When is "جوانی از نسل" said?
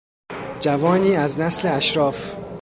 0.59-1.67